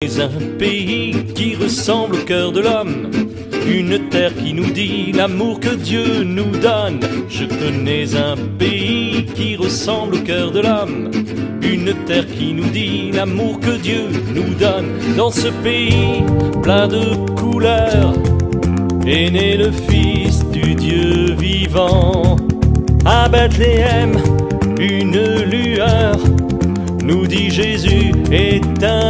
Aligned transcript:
un 0.00 0.58
pays 0.60 1.12
qui 1.34 1.56
ressemble 1.56 2.14
au 2.14 2.24
cœur 2.24 2.52
de 2.52 2.60
l'homme, 2.60 3.10
une 3.66 4.08
terre 4.10 4.32
qui 4.32 4.54
nous 4.54 4.70
dit 4.70 5.10
l'amour 5.10 5.58
que 5.58 5.74
Dieu 5.74 6.22
nous 6.22 6.56
donne. 6.56 7.00
Je 7.28 7.44
connais 7.44 8.14
un 8.14 8.36
pays 8.58 9.26
qui 9.34 9.56
ressemble 9.56 10.14
au 10.14 10.20
cœur 10.20 10.52
de 10.52 10.60
l'homme, 10.60 11.10
une 11.62 11.92
terre 12.06 12.28
qui 12.28 12.52
nous 12.52 12.68
dit 12.70 13.10
l'amour 13.10 13.58
que 13.58 13.76
Dieu 13.76 14.04
nous 14.36 14.54
donne. 14.54 14.86
Dans 15.16 15.32
ce 15.32 15.48
pays 15.64 16.22
plein 16.62 16.86
de 16.86 17.16
couleurs 17.34 18.14
est 19.04 19.30
né 19.30 19.56
le 19.56 19.72
Fils 19.72 20.44
du 20.50 20.76
Dieu 20.76 21.34
vivant. 21.36 22.36
À 23.04 23.28
Bethléem, 23.28 24.16
une 24.78 25.42
lueur 25.42 26.16
nous 27.02 27.26
dit 27.26 27.50
Jésus 27.50 28.12
est 28.30 28.84
un. 28.84 29.07